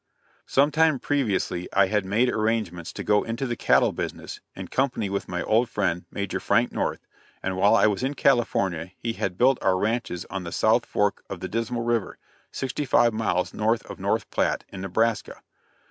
[0.47, 5.11] Some time previously I had made arrangements to go into the cattle business in company
[5.11, 7.05] with my old friend, Major Frank North,
[7.43, 11.23] and while I was in California he had built our ranches on the South Fork
[11.29, 12.17] of the Dismal river,
[12.51, 15.43] sixty five miles north of North Platte, in Nebraska.